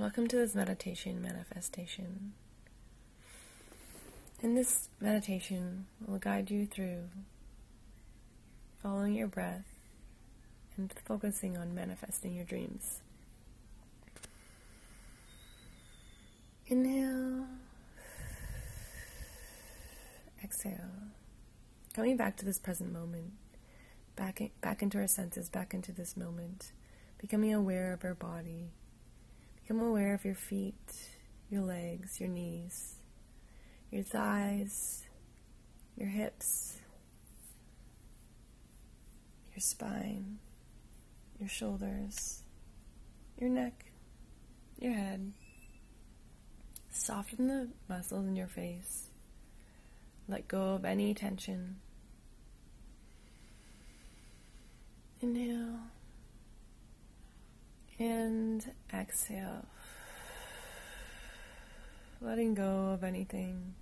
Welcome 0.00 0.28
to 0.28 0.36
this 0.36 0.54
meditation 0.54 1.20
manifestation. 1.20 2.32
In 4.42 4.54
this 4.54 4.88
meditation, 4.98 5.88
will 6.06 6.18
guide 6.18 6.50
you 6.50 6.64
through 6.64 7.10
following 8.82 9.12
your 9.12 9.26
breath 9.26 9.66
and 10.78 10.90
focusing 11.04 11.58
on 11.58 11.74
manifesting 11.74 12.34
your 12.34 12.46
dreams. 12.46 13.02
Inhale, 16.66 17.44
exhale. 20.42 20.78
Coming 21.92 22.16
back 22.16 22.38
to 22.38 22.46
this 22.46 22.58
present 22.58 22.90
moment, 22.90 23.32
back, 24.16 24.40
in, 24.40 24.48
back 24.62 24.80
into 24.80 24.96
our 24.96 25.06
senses, 25.06 25.50
back 25.50 25.74
into 25.74 25.92
this 25.92 26.16
moment, 26.16 26.72
becoming 27.18 27.52
aware 27.52 27.92
of 27.92 28.02
our 28.02 28.14
body. 28.14 28.70
Become 29.70 29.86
aware 29.86 30.14
of 30.14 30.24
your 30.24 30.34
feet, 30.34 30.74
your 31.48 31.62
legs, 31.62 32.18
your 32.18 32.28
knees, 32.28 32.96
your 33.92 34.02
thighs, 34.02 35.04
your 35.96 36.08
hips, 36.08 36.78
your 39.54 39.60
spine, 39.60 40.40
your 41.38 41.48
shoulders, 41.48 42.42
your 43.38 43.48
neck, 43.48 43.92
your 44.80 44.92
head. 44.92 45.30
Soften 46.90 47.46
the 47.46 47.68
muscles 47.88 48.26
in 48.26 48.34
your 48.34 48.48
face. 48.48 49.04
Let 50.26 50.48
go 50.48 50.74
of 50.74 50.84
any 50.84 51.14
tension. 51.14 51.76
Inhale 55.20 55.78
and 58.00 58.66
exhale. 59.00 59.64
Letting 62.20 62.54
go 62.54 62.90
of 62.90 63.02
anything, 63.02 63.74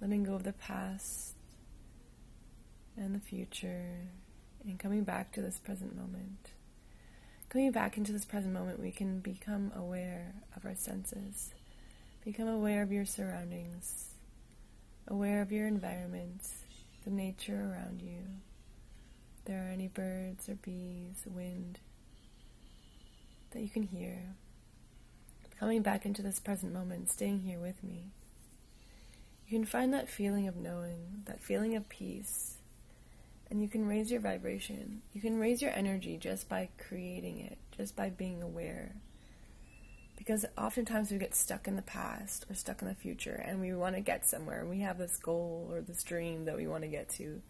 letting 0.00 0.24
go 0.24 0.34
of 0.34 0.44
the 0.44 0.52
past 0.52 1.34
and 2.96 3.14
the 3.14 3.20
future, 3.20 4.08
and 4.64 4.78
coming 4.78 5.02
back 5.02 5.32
to 5.32 5.40
this 5.40 5.58
present 5.58 5.96
moment. 5.96 6.50
Coming 7.48 7.72
back 7.72 7.96
into 7.96 8.12
this 8.12 8.26
present 8.26 8.52
moment, 8.52 8.80
we 8.80 8.90
can 8.90 9.20
become 9.20 9.72
aware 9.74 10.34
of 10.54 10.66
our 10.66 10.74
senses, 10.74 11.54
become 12.22 12.48
aware 12.48 12.82
of 12.82 12.92
your 12.92 13.06
surroundings, 13.06 14.10
aware 15.08 15.40
of 15.40 15.50
your 15.50 15.66
environment, 15.66 16.46
the 17.04 17.10
nature 17.10 17.72
around 17.72 18.02
you. 18.02 18.20
If 19.38 19.46
there 19.46 19.66
are 19.66 19.70
any 19.70 19.88
birds 19.88 20.50
or 20.50 20.54
bees, 20.56 21.24
wind 21.26 21.78
that 23.52 23.62
you 23.62 23.68
can 23.68 23.84
hear 23.84 24.34
coming 25.62 25.80
back 25.80 26.04
into 26.04 26.22
this 26.22 26.40
present 26.40 26.72
moment, 26.72 27.08
staying 27.08 27.38
here 27.42 27.60
with 27.60 27.84
me, 27.84 28.10
you 29.46 29.56
can 29.56 29.64
find 29.64 29.94
that 29.94 30.08
feeling 30.08 30.48
of 30.48 30.56
knowing, 30.56 31.22
that 31.26 31.40
feeling 31.40 31.76
of 31.76 31.88
peace, 31.88 32.56
and 33.48 33.62
you 33.62 33.68
can 33.68 33.86
raise 33.86 34.10
your 34.10 34.20
vibration. 34.20 35.02
You 35.12 35.20
can 35.20 35.38
raise 35.38 35.62
your 35.62 35.70
energy 35.70 36.16
just 36.16 36.48
by 36.48 36.70
creating 36.78 37.38
it, 37.38 37.58
just 37.76 37.94
by 37.94 38.10
being 38.10 38.42
aware. 38.42 38.96
Because 40.18 40.44
oftentimes 40.58 41.12
we 41.12 41.18
get 41.18 41.36
stuck 41.36 41.68
in 41.68 41.76
the 41.76 41.82
past 41.82 42.44
or 42.50 42.56
stuck 42.56 42.82
in 42.82 42.88
the 42.88 42.94
future 42.96 43.40
and 43.46 43.60
we 43.60 43.72
want 43.72 43.94
to 43.94 44.00
get 44.00 44.26
somewhere 44.26 44.66
we 44.66 44.80
have 44.80 44.98
this 44.98 45.16
goal 45.16 45.68
or 45.70 45.80
this 45.80 46.02
dream 46.02 46.44
that 46.46 46.56
we 46.56 46.66
want 46.66 46.82
to 46.82 46.88
get 46.88 47.08
to, 47.10 47.40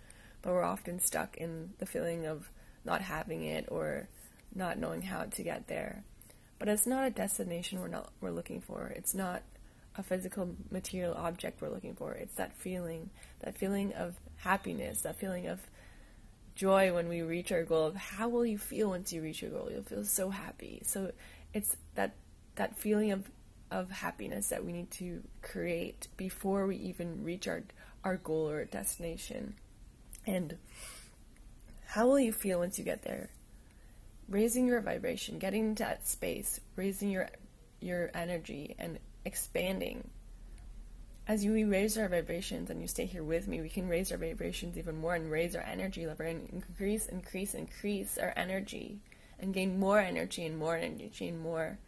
but 0.42 0.52
we're 0.52 0.64
often 0.64 1.00
stuck 1.00 1.38
in 1.38 1.70
the 1.78 1.86
feeling 1.86 2.26
of 2.26 2.50
not 2.84 3.00
having 3.00 3.42
it 3.42 3.64
or 3.68 4.08
not 4.54 4.78
knowing 4.78 5.02
how 5.02 5.24
to 5.24 5.42
get 5.42 5.68
there. 5.68 6.04
But 6.58 6.68
it's 6.68 6.86
not 6.86 7.06
a 7.06 7.10
destination 7.10 7.80
we're 7.80 7.88
not 7.88 8.12
we're 8.20 8.30
looking 8.30 8.60
for. 8.60 8.86
It's 8.94 9.14
not 9.14 9.42
a 9.96 10.02
physical 10.02 10.54
material 10.70 11.14
object 11.14 11.60
we're 11.60 11.70
looking 11.70 11.94
for. 11.94 12.12
It's 12.12 12.34
that 12.36 12.56
feeling, 12.56 13.10
that 13.40 13.56
feeling 13.56 13.92
of 13.92 14.14
happiness, 14.36 15.02
that 15.02 15.16
feeling 15.16 15.48
of 15.48 15.60
joy 16.54 16.92
when 16.94 17.08
we 17.08 17.22
reach 17.22 17.50
our 17.52 17.64
goal 17.64 17.86
of 17.86 17.96
how 17.96 18.28
will 18.28 18.46
you 18.46 18.58
feel 18.58 18.90
once 18.90 19.12
you 19.12 19.22
reach 19.22 19.42
your 19.42 19.50
goal? 19.50 19.68
You'll 19.70 19.82
feel 19.82 20.04
so 20.04 20.30
happy. 20.30 20.82
So 20.84 21.12
it's 21.52 21.76
that 21.94 22.14
that 22.54 22.78
feeling 22.78 23.12
of 23.12 23.30
of 23.70 23.90
happiness 23.90 24.48
that 24.48 24.64
we 24.64 24.72
need 24.72 24.90
to 24.90 25.22
create 25.40 26.08
before 26.16 26.66
we 26.66 26.76
even 26.76 27.24
reach 27.24 27.48
our 27.48 27.62
our 28.04 28.16
goal 28.16 28.48
or 28.48 28.64
destination. 28.64 29.54
And 30.26 30.56
how 31.86 32.06
will 32.06 32.20
you 32.20 32.32
feel 32.32 32.58
once 32.58 32.78
you 32.78 32.84
get 32.84 33.02
there? 33.02 33.30
Raising 34.32 34.66
your 34.66 34.80
vibration, 34.80 35.38
getting 35.38 35.68
into 35.68 35.82
that 35.82 36.08
space, 36.08 36.58
raising 36.74 37.10
your 37.10 37.28
your 37.80 38.10
energy 38.14 38.74
and 38.78 38.98
expanding. 39.24 40.08
As 41.28 41.44
you 41.44 41.70
raise 41.70 41.96
our 41.98 42.08
vibrations 42.08 42.70
and 42.70 42.80
you 42.80 42.88
stay 42.88 43.06
here 43.06 43.22
with 43.22 43.46
me, 43.46 43.60
we 43.60 43.68
can 43.68 43.88
raise 43.88 44.10
our 44.10 44.18
vibrations 44.18 44.76
even 44.76 44.96
more 44.96 45.14
and 45.14 45.30
raise 45.30 45.54
our 45.54 45.62
energy 45.62 46.06
level 46.06 46.26
and 46.26 46.48
increase, 46.50 47.06
increase, 47.06 47.54
increase 47.54 48.18
our 48.18 48.32
energy 48.36 48.98
and 49.38 49.54
gain 49.54 49.78
more 49.78 50.00
energy 50.00 50.44
and 50.46 50.58
more 50.58 50.76
energy 50.76 51.28
and 51.28 51.40
more 51.40 51.78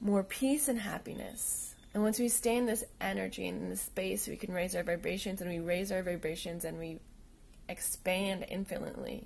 more 0.00 0.22
peace 0.22 0.68
and 0.68 0.78
happiness. 0.78 1.74
And 1.92 2.02
once 2.02 2.18
we 2.18 2.28
stay 2.28 2.56
in 2.56 2.66
this 2.66 2.84
energy 3.00 3.46
and 3.46 3.62
in 3.62 3.70
this 3.70 3.82
space, 3.82 4.28
we 4.28 4.36
can 4.36 4.54
raise 4.54 4.76
our 4.76 4.84
vibrations 4.84 5.40
and 5.40 5.50
we 5.50 5.58
raise 5.58 5.90
our 5.90 6.02
vibrations 6.02 6.64
and 6.64 6.78
we 6.78 6.98
expand 7.68 8.46
infinitely 8.48 9.24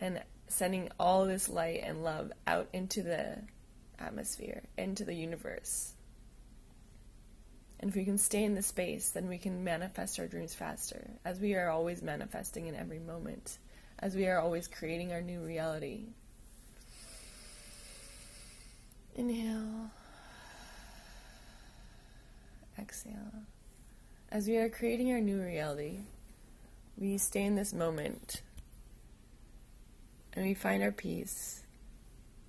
and 0.00 0.22
sending 0.48 0.88
all 0.98 1.26
this 1.26 1.48
light 1.48 1.80
and 1.84 2.02
love 2.02 2.32
out 2.46 2.68
into 2.72 3.02
the 3.02 3.36
atmosphere, 3.98 4.62
into 4.76 5.04
the 5.04 5.14
universe. 5.14 5.92
And 7.78 7.90
if 7.90 7.96
we 7.96 8.04
can 8.04 8.18
stay 8.18 8.44
in 8.44 8.54
the 8.54 8.62
space, 8.62 9.10
then 9.10 9.28
we 9.28 9.38
can 9.38 9.64
manifest 9.64 10.18
our 10.18 10.26
dreams 10.26 10.54
faster, 10.54 11.10
as 11.24 11.38
we 11.40 11.54
are 11.54 11.70
always 11.70 12.02
manifesting 12.02 12.66
in 12.66 12.74
every 12.74 12.98
moment, 12.98 13.58
as 13.98 14.14
we 14.14 14.26
are 14.26 14.38
always 14.38 14.68
creating 14.68 15.12
our 15.12 15.22
new 15.22 15.40
reality. 15.40 16.04
Inhale, 19.14 19.90
exhale. 22.78 23.32
As 24.30 24.46
we 24.46 24.56
are 24.58 24.68
creating 24.68 25.10
our 25.12 25.20
new 25.20 25.40
reality, 25.40 26.00
we 26.96 27.18
stay 27.18 27.44
in 27.44 27.54
this 27.54 27.72
moment 27.72 28.42
and 30.34 30.44
we 30.44 30.54
find 30.54 30.82
our 30.82 30.92
peace 30.92 31.62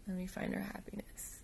and 0.07 0.17
we 0.17 0.27
find 0.27 0.53
our 0.53 0.61
happiness. 0.61 1.39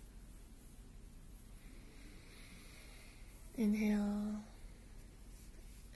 Inhale 3.56 4.40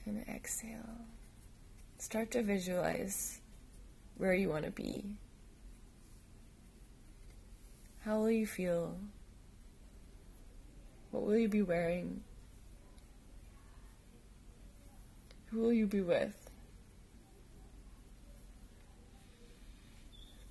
and 0.06 0.24
exhale. 0.28 1.06
Start 1.98 2.32
to 2.32 2.42
visualize 2.42 3.40
where 4.16 4.34
you 4.34 4.48
want 4.48 4.64
to 4.64 4.70
be. 4.70 5.04
How 8.04 8.18
will 8.18 8.30
you 8.30 8.46
feel? 8.46 8.96
What 11.12 11.22
will 11.22 11.36
you 11.36 11.48
be 11.48 11.62
wearing? 11.62 12.22
Who 15.50 15.60
will 15.60 15.72
you 15.72 15.86
be 15.86 16.00
with? 16.00 16.41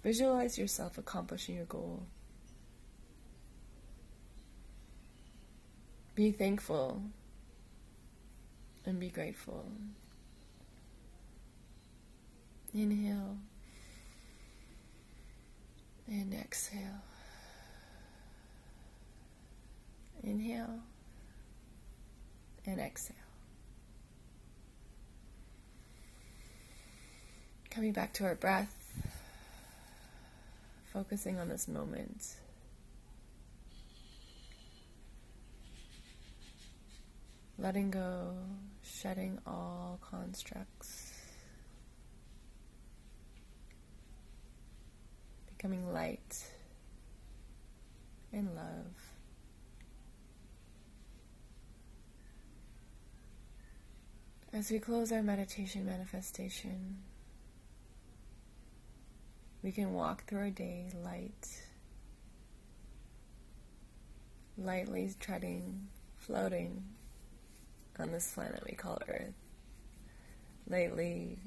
Visualize 0.03 0.57
yourself 0.57 0.97
accomplishing 0.97 1.55
your 1.55 1.65
goal. 1.65 2.03
Be 6.15 6.31
thankful 6.31 7.03
and 8.85 8.99
be 8.99 9.09
grateful. 9.09 9.65
Inhale 12.73 13.37
and 16.07 16.33
exhale. 16.33 17.03
Inhale 20.23 20.79
and 22.65 22.79
exhale. 22.79 23.15
Coming 27.69 27.93
back 27.93 28.13
to 28.13 28.25
our 28.25 28.35
breath 28.35 28.80
focusing 30.91 31.39
on 31.39 31.47
this 31.47 31.67
moment. 31.67 32.35
Letting 37.57 37.91
go, 37.91 38.33
shedding 38.83 39.39
all 39.45 39.99
constructs, 40.01 41.13
becoming 45.55 45.93
light 45.93 46.43
in 48.33 48.55
love. 48.55 49.11
As 54.53 54.69
we 54.69 54.79
close 54.79 55.11
our 55.11 55.21
meditation 55.23 55.85
manifestation, 55.85 56.97
we 59.63 59.71
can 59.71 59.93
walk 59.93 60.25
through 60.25 60.39
our 60.39 60.49
day 60.49 60.91
light 61.03 61.61
lightly 64.57 65.13
treading, 65.19 65.87
floating 66.17 66.83
on 67.99 68.11
this 68.11 68.31
planet 68.33 68.63
we 68.67 68.75
call 68.75 68.99
Earth, 69.07 69.33
lightly 70.67 71.39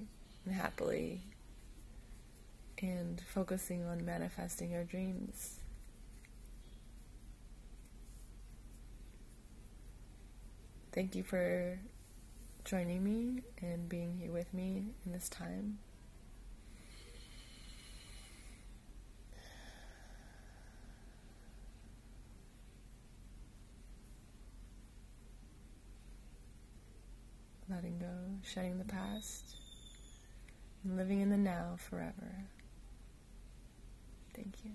and 0.44 0.54
happily, 0.54 1.20
and 2.82 3.20
focusing 3.32 3.84
on 3.84 4.04
manifesting 4.04 4.74
our 4.74 4.84
dreams. 4.84 5.60
Thank 10.92 11.14
you 11.14 11.22
for 11.22 11.78
joining 12.64 13.02
me 13.02 13.42
and 13.60 13.88
being 13.88 14.16
here 14.16 14.32
with 14.32 14.52
me 14.54 14.86
in 15.04 15.12
this 15.12 15.28
time. 15.28 15.78
letting 27.74 27.98
go, 27.98 28.24
shedding 28.44 28.78
the 28.78 28.84
past, 28.84 29.56
and 30.84 30.96
living 30.96 31.20
in 31.20 31.30
the 31.30 31.36
now 31.36 31.76
forever. 31.78 32.46
Thank 34.34 34.54
you. 34.64 34.72